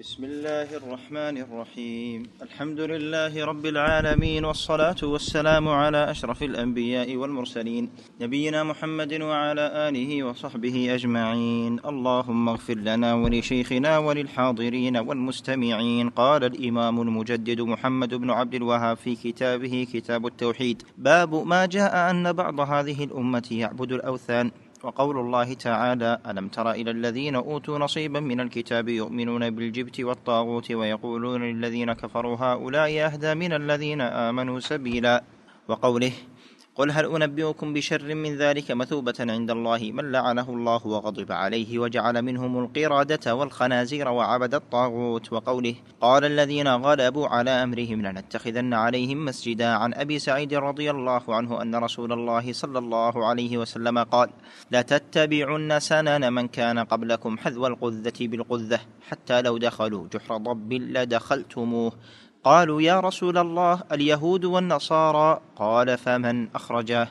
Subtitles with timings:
[0.00, 2.22] بسم الله الرحمن الرحيم.
[2.42, 7.88] الحمد لله رب العالمين والصلاة والسلام على أشرف الأنبياء والمرسلين
[8.20, 11.80] نبينا محمد وعلى آله وصحبه أجمعين.
[11.80, 16.08] اللهم اغفر لنا ولشيخنا وللحاضرين والمستمعين.
[16.10, 22.32] قال الإمام المجدد محمد بن عبد الوهاب في كتابه كتاب التوحيد باب ما جاء أن
[22.32, 24.50] بعض هذه الأمة يعبد الأوثان.
[24.86, 31.42] وقول الله تعالى ألم تر إلى الذين أوتوا نصيبا من الكتاب يؤمنون بالجبت والطاغوت ويقولون
[31.42, 35.24] للذين كفروا هؤلاء أهدى من الذين آمنوا سبيلا.
[35.68, 36.12] وقوله
[36.76, 42.22] قل هل أنبئكم بشر من ذلك مثوبة عند الله من لعنه الله وغضب عليه وجعل
[42.22, 49.94] منهم القردة والخنازير وعبد الطاغوت وقوله قال الذين غلبوا على أمرهم لنتخذن عليهم مسجدا عن
[49.94, 54.30] أبي سعيد رضي الله عنه أن رسول الله صلى الله عليه وسلم قال
[54.70, 61.92] لتتبعن سنن من كان قبلكم حذو القذة بالقذة حتى لو دخلوا جحر ضب لدخلتموه
[62.46, 67.08] قالوا يا رسول الله اليهود والنصارى؟ قال فمن أخرجه؟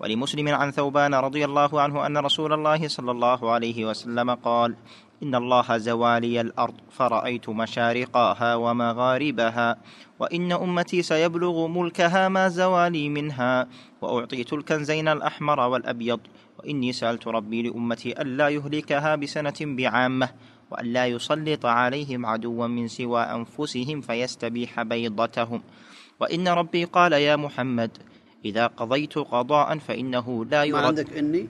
[0.00, 4.76] ولمسلم عن ثوبان رضي الله عنه أن رسول الله صلى الله عليه وسلم قال
[5.22, 9.76] إن الله زوالي الأرض فرأيت مشارقها ومغاربها
[10.18, 13.68] وإن أمتي سيبلغ ملكها ما زوالي منها
[14.00, 16.20] واعطيت الكنزين الأحمر والأبيض
[16.58, 20.28] وإني سألت ربي لأمتي ألا يهلكها بسنة بعامة
[20.70, 25.62] وأن لا يسلط عليهم عدوا من سوى أنفسهم فيستبيح بيضتهم.
[26.20, 27.90] وإن ربي قال يا محمد
[28.44, 30.80] إذا قضيت قضاء فإنه لا يرد.
[30.80, 31.48] ما عندك إني؟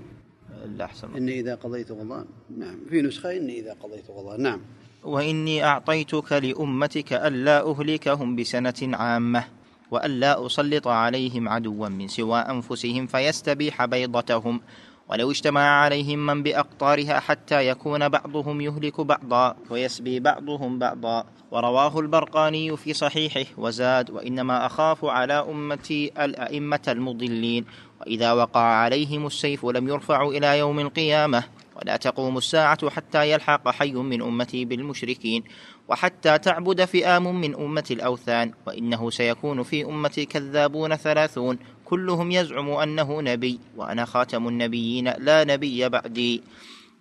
[0.77, 2.27] لا أحسن إني إذا قضيت قضاء.
[2.57, 4.41] نعم في نسخة إني إذا قضيت قضاء.
[4.41, 4.61] نعم.
[5.05, 9.45] وإني أعطيتك لأمتك ألا أهلكهم بسنة عامة
[9.91, 14.61] وألا أسلط عليهم عدوا من سوى أنفسهم فيستبيح بيضتهم.
[15.09, 21.25] ولو اجتمع عليهم من بأقطارها حتى يكون بعضهم يهلك بعضا ويسبي بعضهم بعضا.
[21.51, 27.65] ورواه البرقاني في صحيحه وزاد وإنما أخاف على امتي الأئمة المضلين.
[28.01, 31.45] وإذا وقع عليهم السيف لم يرفع إلى يوم القيامة.
[31.77, 35.45] ولا تقوم الساعة حتى يلحق حي من أمتي بالمشركين.
[35.89, 38.53] وحتى تعبد فئام من أمة الأوثان.
[38.67, 41.59] وإنه سيكون في أمتي كذابون ثلاثون.
[41.87, 46.43] كلهم يزعم أنه نبي وأنا خاتم النبيين لا نبي بعدي.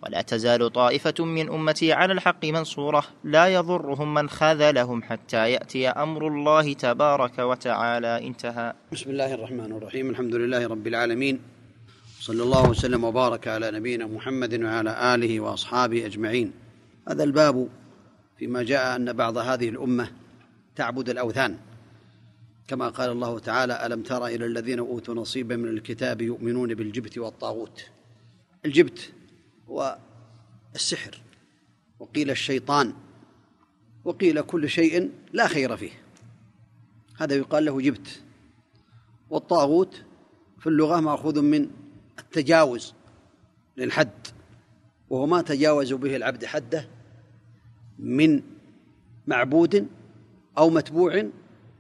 [0.04, 6.28] ولا تزال طائفة من أمتي على الحق منصورة لا يضرهم من خذلهم حتى يأتي أمر
[6.28, 8.28] الله تبارك وتعالى.
[8.28, 8.74] انتهى.
[8.92, 10.10] بسم الله الرحمن الرحيم.
[10.10, 11.40] الحمد لله رب العالمين.
[12.20, 16.52] صلى الله وسلم وبارك على نبينا محمد وعلى آله وأصحابه أجمعين.
[17.10, 17.68] هذا الباب
[18.38, 20.08] فيما جاء أن بعض هذه الأمة
[20.76, 21.58] تعبد الأوثان.
[22.68, 27.86] كما قال الله تعالى ألم تر إلى الذين أوتوا نصيبا من الكتاب يؤمنون بالجبت والطاغوت.
[28.66, 29.12] الجبت
[29.70, 29.98] هو
[30.76, 31.22] السحر.
[32.00, 32.94] وقيل الشيطان.
[34.04, 35.92] وقيل كل شيء لا خير فيه.
[37.18, 38.22] هذا يقال له جبت.
[39.30, 40.04] والطاغوت
[40.60, 41.70] في اللغة مأخوذ من
[42.20, 42.94] التجاوز
[43.78, 44.28] للحد.
[45.10, 46.90] وهو ما تجاوز به العبد حده
[48.00, 48.42] من
[49.28, 49.88] معبود
[50.58, 51.26] أو متبوع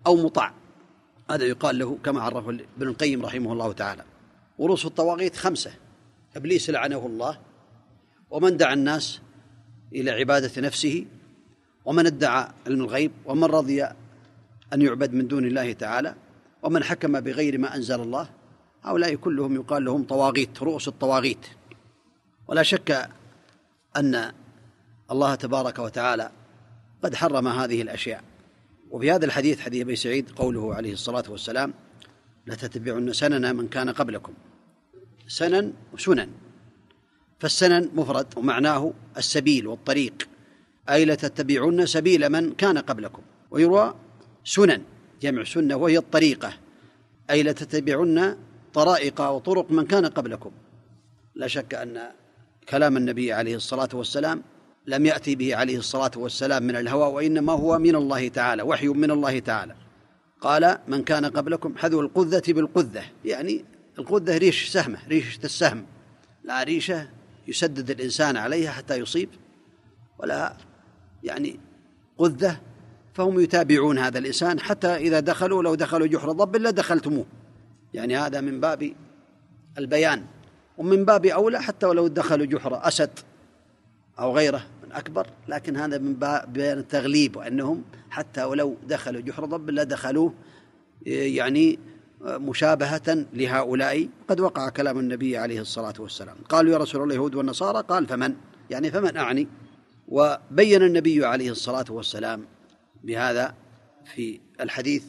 [0.07, 0.64] أو مطاع.
[1.31, 4.03] هذا يقال له كما عرفه ابن القيم رحمه الله تعالى.
[4.57, 5.71] ورؤوس الطواغيت خمسة.
[6.35, 7.37] إبليس لعنه الله
[8.29, 9.21] ومن دعا الناس
[9.93, 11.05] إلى عبادة نفسه
[11.85, 13.83] ومن ادعى علم الغيب ومن رضي
[14.73, 16.15] أن يعبد من دون الله تعالى
[16.63, 18.29] ومن حكم بغير ما أنزل الله.
[18.83, 21.45] هؤلاء كلهم يقال لهم طواغيت رؤوس الطواغيت.
[22.47, 23.09] ولا شك
[23.97, 24.31] أن
[25.11, 26.31] الله تبارك وتعالى
[27.03, 28.23] قد حرم هذه الأشياء.
[28.91, 31.73] وفي هذا الحديث حديث أبي سعيد قوله عليه الصلاة والسلام
[32.47, 34.33] لتتبعن سنن من كان قبلكم.
[35.27, 36.29] سنن وسنن.
[37.39, 40.29] فالسنن مفرد ومعناه السبيل والطريق.
[40.89, 43.21] أي لتتبعن سبيل من كان قبلكم.
[43.51, 43.95] ويروى
[44.43, 44.81] سنن
[45.21, 46.53] جمع سنة وهي الطريقة.
[47.29, 48.37] أي لتتبعن
[48.73, 50.51] طرائق وطرق من كان قبلكم.
[51.35, 52.01] لا شك أن
[52.69, 54.43] كلام النبي عليه الصلاة والسلام
[54.87, 59.11] لم يأتي به عليه الصلاة والسلام من الهوى وإنما هو من الله تعالى وحي من
[59.11, 59.75] الله تعالى.
[60.41, 63.03] قال من كان قبلكم حذو القذة بالقذة.
[63.25, 63.65] يعني
[63.99, 65.85] القذة ريش سهمة ريشة السهم.
[66.43, 67.07] لا ريشة
[67.47, 69.29] يسدد الإنسان عليها حتى يصيب
[70.19, 70.53] ولا
[71.23, 71.59] يعني
[72.17, 72.57] قذة
[73.13, 77.25] فهم يتابعون هذا الإنسان حتى إذا دخلوا لو دخلوا جحر ضب لدخلتموه
[77.93, 78.93] يعني هذا من باب
[79.77, 80.25] البيان.
[80.77, 83.19] ومن باب أولى حتى ولو دخلوا جحر أسد
[84.19, 84.65] أو غيره
[84.97, 86.13] أكبر لكن هذا من
[86.47, 90.33] بيان التغليب وأنهم حتى ولو دخلوا جحر ضب لدخلوه
[91.05, 91.79] يعني
[92.21, 94.09] مشابهة لهؤلاء.
[94.27, 96.37] قد وقع كلام النبي عليه الصلاة والسلام.
[96.49, 98.35] قالوا يا رسول الله اليهود والنصارى؟ قال فمن؟
[98.69, 99.47] يعني فمن أعني؟
[100.07, 102.45] وبين النبي عليه الصلاة والسلام
[103.03, 103.55] بهذا
[104.15, 105.03] في الحديث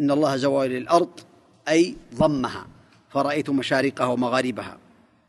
[0.00, 1.20] إن الله زوى الأرض
[1.68, 2.66] أي ضمها
[3.08, 4.78] فرأيت مشارقها ومغاربها.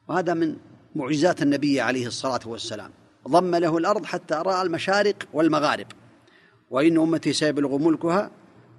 [0.07, 0.56] وهذا من
[0.95, 2.92] معجزات النبي عليه الصلاة والسلام.
[3.28, 5.88] ضم له الأرض حتى رأى المشارق والمغارب.
[6.72, 8.32] وإن أمتي سيبلغ ملكها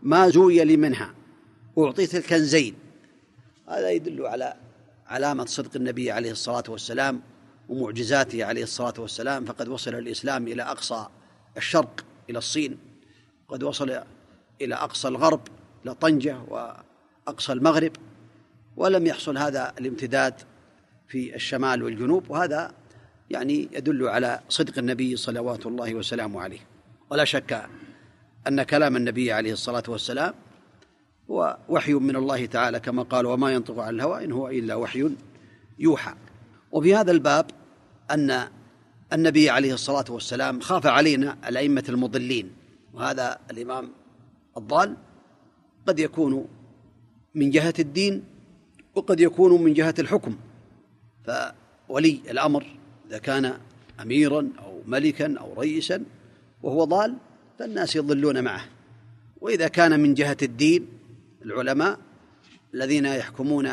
[0.02, 1.14] ما زوي لي منها.
[1.78, 2.74] أعطيت الكنزين
[3.68, 4.54] هذا يدل على
[5.06, 7.20] علامة صدق النبي عليه الصلاة والسلام
[7.68, 9.44] ومعجزاته عليه الصلاة والسلام.
[9.44, 11.06] فقد وصل الإسلام إلى أقصى
[11.56, 12.78] الشرق إلى الصين.
[13.48, 14.02] قد وصل
[14.60, 15.40] إلى أقصى الغرب
[15.84, 17.92] إلى طنجة وأقصى المغرب.
[18.76, 20.34] ولم يحصل هذا الامتداد
[21.08, 22.30] في الشمال والجنوب.
[22.30, 22.74] وهذا
[23.30, 26.60] يعني يدل على صدق النبي صلوات الله وسلامه عليه.
[27.10, 27.66] ولا شك
[28.48, 30.34] أن كلام النبي عليه الصلاة والسلام
[31.30, 35.10] هو وحي من الله تعالى كما قال وما ينطق عن الهوى إن هو إلا وحي
[35.78, 36.14] يوحى.
[36.72, 37.46] وفي هذا الباب
[38.10, 38.48] أن
[39.12, 42.50] النبي عليه الصلاة والسلام خاف علينا الأئمة المضلين
[42.94, 43.88] وهذا الإمام
[44.56, 44.96] الضال
[45.86, 46.48] قد يكون
[47.34, 48.24] من جهة الدين
[48.94, 50.36] وقد يكون من جهة الحكم.
[51.24, 52.66] فولي الأمر
[53.12, 53.58] إذا كان
[54.00, 56.04] أميرا أو ملكا أو رئيسا
[56.62, 57.16] وهو ضال
[57.58, 58.64] فالناس يضلون معه.
[59.40, 60.86] وإذا كان من جهة الدين
[61.44, 61.98] العلماء
[62.74, 63.68] الذين يحكمون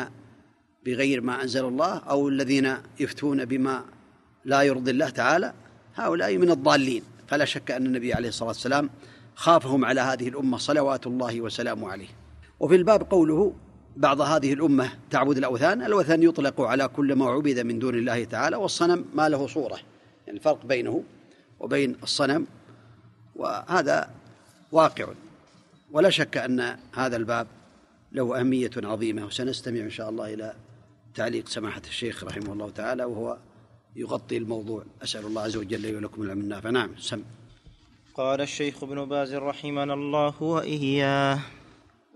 [0.86, 3.84] بغير ما أنزل الله أو الذين يفتون بما
[4.44, 5.52] لا يرضي الله تعالى
[5.94, 7.02] هؤلاء من الضالين.
[7.28, 8.90] فلا شك أن النبي عليه الصلاة والسلام
[9.34, 12.08] خافهم على هذه الأمة صلوات الله وسلامه عليه.
[12.60, 13.54] وفي الباب قوله
[14.00, 18.56] بعض هذه الأمة تعبد الأوثان الوثن يطلق على كل ما عبد من دون الله تعالى
[18.56, 19.78] والصنم ما له صورة.
[20.26, 21.04] يعني الفرق بينه
[21.60, 22.46] وبين الصنم
[23.36, 24.10] وهذا
[24.72, 25.06] واقع.
[25.92, 27.46] ولا شك أن هذا الباب
[28.12, 30.54] له أهمية عظيمة وسنستمع إن شاء الله إلى
[31.14, 33.36] تعليق سماحة الشيخ رحمه الله تعالى وهو
[33.96, 34.84] يغطي الموضوع.
[35.02, 36.70] أسأل الله عز وجل لي ولكم العلم النافع.
[36.70, 37.22] نعم سم.
[38.14, 41.38] قال الشيخ ابن باز رحمنا الله وإياه.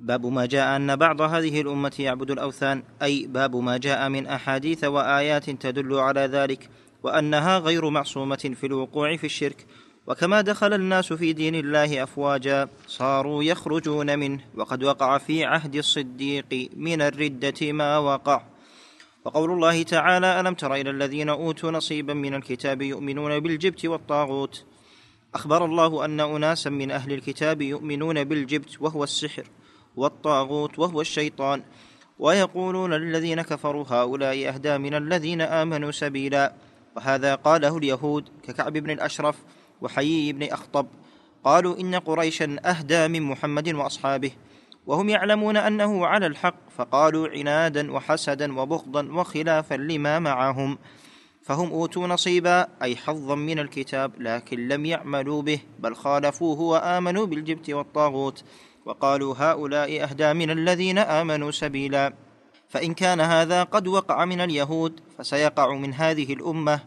[0.00, 4.84] باب ما جاء أن بعض هذه الأمة يعبد الأوثان أي باب ما جاء من أحاديث
[4.84, 6.70] وآيات تدل على ذلك
[7.02, 9.66] وأنها غير معصومة في الوقوع في الشرك.
[10.06, 16.70] وكما دخل الناس في دين الله أفواجا صاروا يخرجون منه وقد وقع في عهد الصديق
[16.76, 18.42] من الردة ما وقع.
[19.24, 24.64] وقول الله تعالى ألم تر إلى الذين أوتوا نصيبا من الكتاب يؤمنون بالجبت والطاغوت؟
[25.34, 29.44] أخبر الله أن أناسا من أهل الكتاب يؤمنون بالجبت وهو السحر.
[29.96, 31.62] والطاغوت وهو الشيطان.
[32.18, 36.54] ويقولون للذين كفروا هؤلاء أهدى من الذين آمنوا سبيلا.
[36.96, 39.36] وهذا قاله اليهود ككعب بن الأشرف
[39.80, 40.86] وحيي بن أخطب.
[41.44, 44.30] قالوا إن قريشا أهدى من محمد وأصحابه.
[44.86, 50.78] وهم يعلمون أنه على الحق فقالوا عنادا وحسدا وبغضا وخلافا لما معهم.
[51.42, 57.70] فهم أوتوا نصيبا أي حظا من الكتاب لكن لم يعملوا به بل خالفوه وآمنوا بالجبت
[57.70, 58.44] والطاغوت.
[58.86, 62.12] وقالوا هؤلاء أهدى من الذين آمنوا سبيلا.
[62.68, 66.80] فإن كان هذا قد وقع من اليهود فسيقع من هذه الأمة.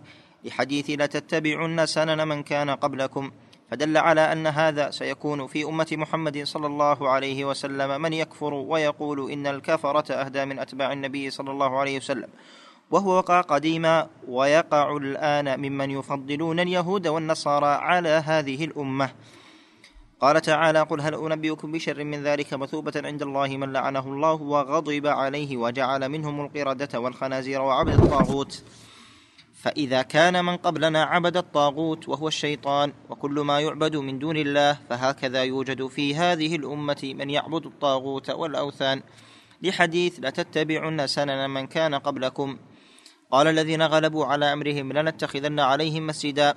[0.44, 3.32] لحديث لتتبعن سنن من كان قبلكم.
[3.72, 9.32] فدل على أن هذا سيكون في أمة محمد صلى الله عليه وسلم من يكفر ويقول
[9.32, 12.30] إن الكفرة أهدى من أتباع النبي صلى الله عليه وسلم.
[12.92, 19.10] وهو وقع قديما ويقع الآن ممن يفضلون اليهود والنصارى على هذه الأمة.
[20.22, 25.08] قال تعالى قل هل أنبئكم بشر من ذلك مثوبة عند الله من لعنه الله وغضب
[25.08, 28.64] عليه وجعل منهم القردة والخنازير وعبد الطاغوت.
[29.54, 35.44] فإذا كان من قبلنا عبد الطاغوت وهو الشيطان وكل ما يعبد من دون الله فهكذا
[35.44, 39.02] يوجد في هذه الأمة من يعبد الطاغوت والأوثان.
[39.62, 42.58] لحديث لتتبعن سنن من كان قبلكم.
[43.32, 46.54] قال الذين غلبوا على أمرهم لنتخذن عليهم مسجدا.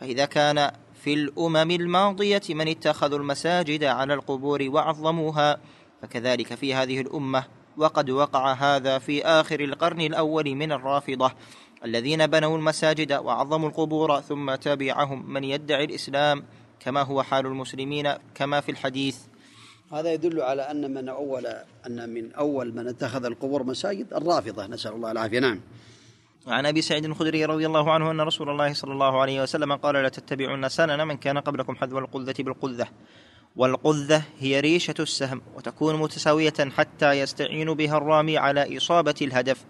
[0.00, 0.70] فإذا كان
[1.04, 5.58] في الأمم الماضية من اتخذوا المساجد على القبور وعظموها
[6.02, 7.44] فكذلك في هذه الأمة
[7.76, 11.32] وقد وقع هذا في آخر القرن الأول من الرافضة.
[11.84, 16.44] الذين بنوا المساجد وعظموا القبور ثم تبعهم من يدعي الإسلام
[16.80, 19.16] كما هو حال المسلمين كما في الحديث.
[19.92, 21.46] هذا يدل على أن من أول
[21.86, 24.66] أن من أول من اتخذ القبور مساجد الرافضة.
[24.66, 25.38] نسأل الله العافية.
[25.38, 25.60] نعم.
[26.48, 29.94] عن أبي سعيد الخدري رضي الله عنه أن رسول الله صلى الله عليه وسلم قال
[29.94, 32.88] لا تتبعون سنن من كان قبلكم حذو القذة بالقذة.
[33.56, 39.64] والقذة هي ريشة السهم وتكون متساوية حتى يستعين بها الرامي على إصابة الهدف.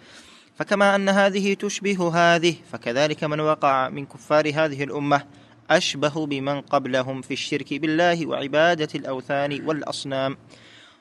[0.56, 5.23] فكما أن هذه تشبه هذه فكذلك من وقع من كفار هذه الأمة
[5.70, 10.37] أشبه بمن قبلهم في الشرك بالله وعبادة الأوثان والأصنام.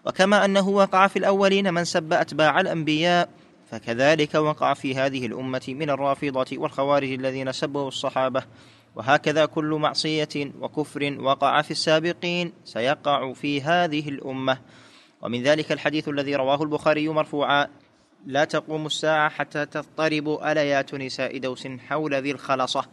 [0.06, 3.30] وكما أنه وقع في الأولين من سب أتباع الأنبياء
[3.72, 8.44] فكذلك وقع في هذه الأمة من الرافضة والخوارج الذين سبوا الصحابة.
[8.96, 14.58] وهكذا كل معصية وكفر وقع في السابقين سيقع في هذه الأمة.
[15.22, 17.68] ومن ذلك الحديث الذي رواه البخاري مرفوعا
[18.26, 22.86] لا تقوم الساعة حتى تضطرب أليات نساء دوس حول ذي الخلصه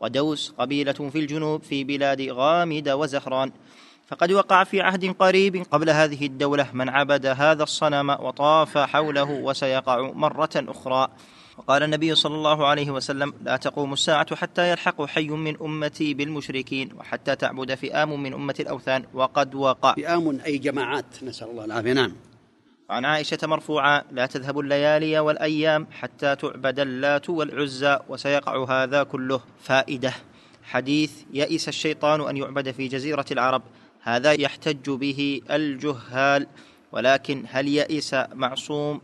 [0.00, 3.52] ودوس قبيلة في الجنوب في بلاد غامد وزهران.
[4.08, 10.10] فقد وقع في عهد قريب قبل هذه الدولة من عبد هذا الصنم وطاف حوله وسيقع
[10.12, 11.08] مرة أخرى.
[11.58, 16.92] وقال النبي صلى الله عليه وسلم لا تقوم الساعة حتى يلحق حي من أمتي بالمشركين
[16.96, 19.94] وحتى تعبد فئام من أمة الأوثان وقد وقع.
[19.94, 21.92] فئام أي جماعات نسأل الله العافية.
[21.92, 22.12] نعم.
[22.90, 29.40] عن عائشة مرفوعا لا تذهب الليالي والأيام حتى تعبد اللات والعزى وسيقع هذا كله.
[29.62, 30.12] فائدة.
[30.62, 33.62] حديث يئس الشيطان أن يعبد في جزيرة العرب.
[34.08, 36.46] هذا يحتج به الجهال
[36.92, 39.00] ولكن هل يئس معصوم؟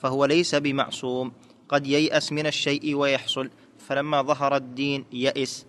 [0.00, 1.32] فهو ليس بمعصوم
[1.68, 5.66] قد ييأس من الشيء ويحصل فلما ظهر الدين يئس.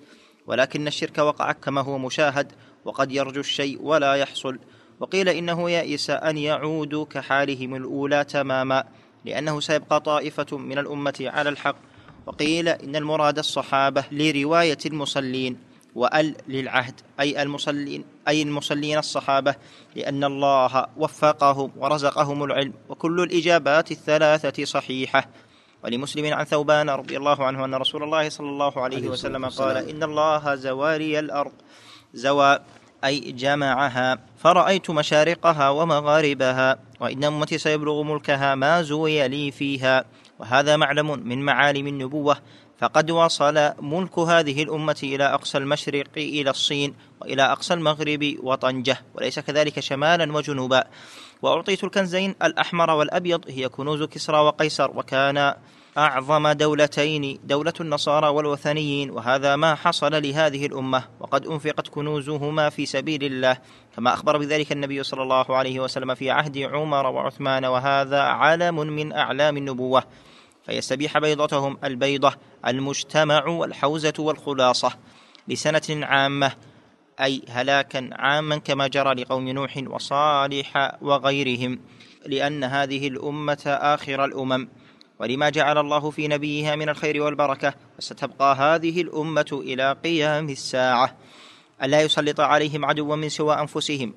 [0.47, 2.51] ولكن الشرك وقع كما هو مشاهد
[2.85, 4.59] وقد يرجو الشيء ولا يحصل.
[4.99, 8.83] وقيل إنه يئس أن يعودوا كحالهم الأولى تماما
[9.25, 11.75] لأنه سيبقى طائفة من الأمة على الحق.
[12.25, 15.70] وقيل إن المراد الصحابة لرواية المصلين.
[15.95, 19.55] وأل للعهد أي المصلين أي المصلين الصحابة
[19.95, 25.27] لأن الله وفقهم ورزقهم العلم وكل الإجابات الثلاثة صحيحة.
[25.83, 30.03] ولمسلم عن ثوبان رضي الله عنه أن رسول الله صلى الله عليه وسلم قال إن
[30.03, 31.51] الله زواري الأرض
[32.13, 32.59] زوى
[33.05, 40.05] أي جمعها فرأيت مشارقها ومغاربها وإن أمتي سيبلغ ملكها ما زوي لي فيها
[40.39, 42.37] وهذا معلم من معالم النبوة
[42.81, 49.39] فقد وصل ملك هذه الأمة إلى أقصى المشرق إلى الصين وإلى أقصى المغرب وطنجة وليس
[49.39, 50.83] كذلك شمالا وجنوبا.
[51.41, 55.53] وأعطيت الكنزين الأحمر والأبيض هي كنوز كسرى وقيصر وكان
[55.97, 61.03] أعظم دولتين دولة النصارى والوثنيين وهذا ما حصل لهذه الأمة.
[61.19, 63.57] وقد أنفقت كنوزهما في سبيل الله
[63.95, 69.13] كما أخبر بذلك النبي صلى الله عليه وسلم في عهد عمر وعثمان وهذا علم من
[69.13, 70.03] أعلام النبوة.
[70.65, 72.33] فيستبيح بيضتهم البيضة
[72.67, 74.93] المجتمع والحوزة والخلاصة
[75.47, 76.51] لسنة عامة
[77.21, 81.79] أي هلاكا عاما كما جرى لقوم نوح وصالح وغيرهم
[82.25, 84.69] لأن هذه الأمة آخر الأمم.
[85.19, 91.17] ولما جعل الله في نبيها من الخير والبركة وستبقى هذه الأمة إلى قيام الساعة.
[91.83, 94.13] ألا يسلط عليهم عدوا من سوى أنفسهم؟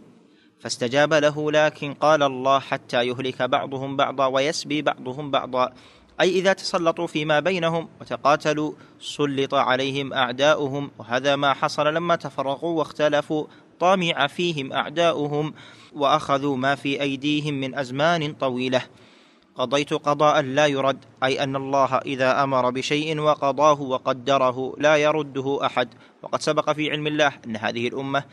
[0.60, 5.72] فاستجاب له لكن قال الله حتى يهلك بعضهم بعضا ويسبي بعضهم بعضا.
[6.21, 10.90] أي إذا تسلطوا فيما بينهم وتقاتلوا سلط عليهم أعداؤهم.
[10.99, 13.47] وهذا ما حصل لما تفرقوا واختلفوا.
[13.80, 15.54] طامع فيهم أعداؤهم
[15.92, 18.83] وأخذوا ما في أيديهم من أزمان طويلة.
[19.54, 25.88] قضيت قضاء لا يرد أي أن الله إذا أمر بشيء وقضاه وقدره لا يرده أحد.
[26.23, 28.25] وقد سبق في علم الله أن هذه الأمة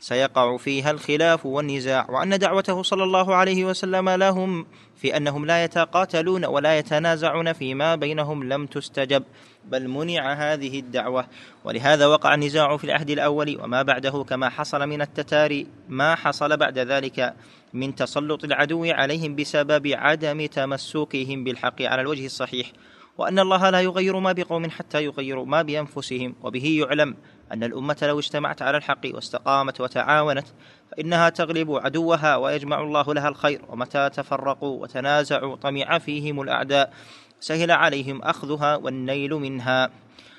[0.00, 6.44] سيقع فيها الخلاف والنزاع وأن دعوته صلى الله عليه وسلم لهم في أنهم لا يتقاتلون
[6.44, 9.22] ولا يتنازعون فيما بينهم لم تستجب
[9.64, 11.26] بل منع هذه الدعوة.
[11.64, 16.78] ولهذا وقع النزاع في العهد الأول وما بعده كما حصل من التتار ما حصل بعد
[16.78, 17.34] ذلك
[17.72, 22.72] من تسلط العدو عليهم بسبب عدم تمسكهم بالحق على الوجه الصحيح.
[23.18, 27.16] وأن الله لا يغير ما بقوم حتى يغيروا ما بأنفسهم وبه يعلم
[27.52, 30.46] أن الأمة لو اجتمعت على الحق واستقامت وتعاونت
[30.90, 36.92] فإنها تغلب عدوها ويجمع الله لها الخير ومتى تفرقوا وتنازعوا طمع فيهم الأعداء
[37.40, 39.90] سهل عليهم أخذها والنيل منها.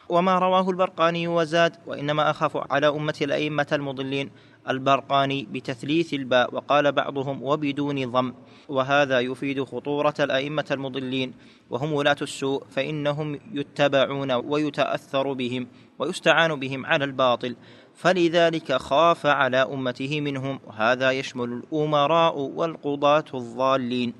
[0.10, 4.32] وما رواه البرقاني وزاد وإنما أخاف على أمة الأئمة المضلين.
[4.70, 8.34] البرقاني بتثليث الباء وقال بعضهم وبدون ضم.
[8.70, 11.34] وهذا يفيد خطورة الأئمة المضلين.
[11.70, 15.68] وهم ولاة السوء فإنهم يتبعون ويتأثر بهم.
[16.00, 17.56] ويستعان بهم على الباطل.
[17.96, 24.14] فلذلك خاف على أمته منهم وهذا يشمل الأمراء والقضاة الضالين.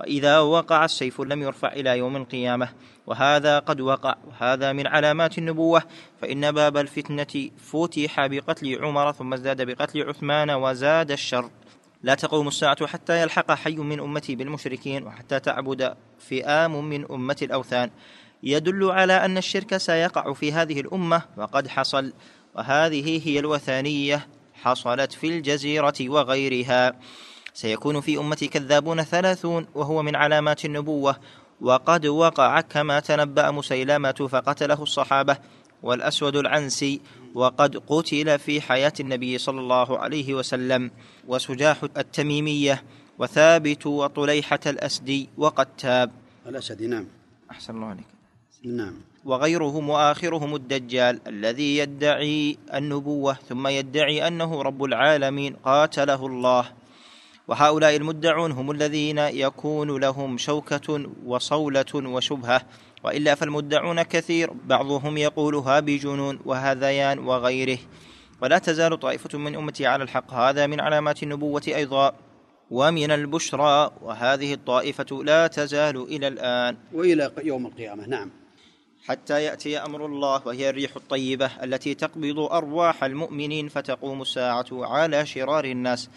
[0.00, 2.68] وإذا وقع السيف لم يرفع إلى يوم القيامة.
[3.06, 5.82] وهذا قد وقع وهذا من علامات النبوة.
[6.20, 11.50] فإن باب الفتنة فتح بقتل عمر ثم ازداد بقتل عثمان وزاد الشر.
[12.02, 17.90] لا تقوم الساعة حتى يلحق حي من أمتي بالمشركين وحتى تعبد فئام من أمة الأوثان.
[18.42, 22.12] يدل على أن الشرك سيقع في هذه الأمة وقد حصل
[22.54, 26.92] وهذه هي الوثانية حصلت في الجزيرة وغيرها.
[27.54, 31.16] سيكون في أمتي كذابون ثلاثون وهو من علامات النبوة
[31.60, 35.36] وقد وقع كما تنبأ مسيلمة فقتله الصحابة
[35.82, 37.00] والأسود العنسي
[37.34, 40.90] وقد قتل في حياة النبي صلى الله عليه وسلم.
[41.28, 42.84] وسجاح التميمية
[43.18, 46.10] وثابت وطليحة الأسدي وقد تاب
[46.46, 47.06] الأسدي نعم.
[47.50, 48.19] أحسن الله عليك.
[48.64, 48.94] نعم.
[49.24, 56.64] وغيرهم وآخرهم الدجال الذي يدعي النبوة ثم يدعي أنه رب العالمين قاتله الله.
[57.48, 62.62] وهؤلاء المدعون هم الذين يكون لهم شوكة وصولة وشبهة.
[63.04, 67.78] وإلا فالمدعون كثير بعضهم يقولها بجنون وهذيان وغيره.
[68.42, 70.34] ولا تزال طائفة من أمتي على الحق.
[70.34, 72.12] هذا من علامات النبوة أيضا.
[72.70, 76.76] ومن البشرى وهذه الطائفة لا تزال إلى الآن.
[76.92, 78.06] وإلى يوم القيامة.
[78.06, 78.39] نعم.
[79.08, 85.64] حتى يأتي أمر الله وهي الريح الطيبة التي تقبض أرواح المؤمنين فتقوم الساعة على شرار
[85.64, 86.08] الناس.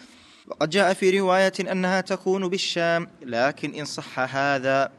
[0.48, 4.90] وقد جاء في رواية أنها تكون بالشام لكن إن صح هذا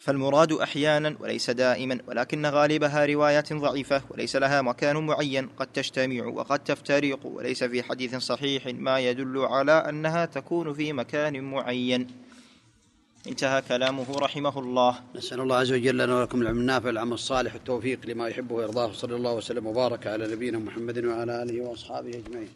[0.00, 6.58] فالمراد أحيانا وليس دائما ولكن غالبها روايات ضعيفة وليس لها مكان معين قد تجتمع وقد
[6.58, 12.06] تفترق وليس في حديث صحيح ما يدل على أنها تكون في مكان معين.
[13.26, 14.98] انتهى كلامه رحمه الله.
[15.16, 19.16] نسأل الله عز وجل لنا ولكم العلم النافع العمل الصالح التوفيق لما يحبه ويرضاه صلى
[19.16, 22.48] الله وسلم وبارك على نبينا محمد وعلى آله وأصحابه أجمعين.